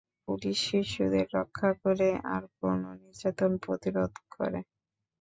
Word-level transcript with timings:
Police 0.23 0.57
শিশুদের 0.67 1.25
"রক্ষা" 1.37 1.69
করে, 1.83 2.09
আর 2.33 2.43
কোন 2.57 2.79
নির্যাতন 3.01 3.51
প্রতিরোধ 3.65 4.13
করে। 4.33 4.59